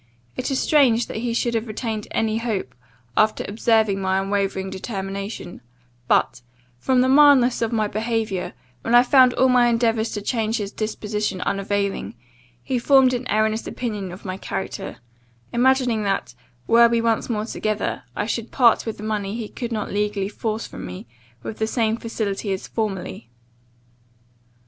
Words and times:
It 0.35 0.49
is 0.49 0.59
strange 0.59 1.05
that 1.05 1.17
he 1.17 1.31
should 1.31 1.53
have 1.53 1.67
retained 1.67 2.07
any 2.09 2.39
hope, 2.39 2.73
after 3.15 3.45
observing 3.47 4.01
my 4.01 4.17
unwavering 4.19 4.71
determination; 4.71 5.61
but, 6.07 6.41
from 6.79 7.01
the 7.01 7.07
mildness 7.07 7.61
of 7.61 7.71
my 7.71 7.87
behaviour, 7.87 8.53
when 8.81 8.95
I 8.95 9.03
found 9.03 9.35
all 9.35 9.47
my 9.47 9.67
endeavours 9.67 10.09
to 10.13 10.21
change 10.23 10.57
his 10.57 10.71
disposition 10.71 11.39
unavailing, 11.41 12.15
he 12.63 12.79
formed 12.79 13.13
an 13.13 13.27
erroneous 13.29 13.67
opinion 13.67 14.11
of 14.11 14.25
my 14.25 14.37
character, 14.37 14.97
imagining 15.53 16.01
that, 16.01 16.33
were 16.65 16.87
we 16.89 16.99
once 16.99 17.29
more 17.29 17.45
together, 17.45 18.01
I 18.15 18.25
should 18.25 18.49
part 18.49 18.87
with 18.87 18.97
the 18.97 19.03
money 19.03 19.35
he 19.37 19.47
could 19.49 19.71
not 19.71 19.91
legally 19.91 20.29
force 20.29 20.65
from 20.65 20.83
me, 20.83 21.05
with 21.43 21.59
the 21.59 21.67
same 21.67 21.95
facility 21.95 22.51
as 22.53 22.67
formerly. 22.67 23.29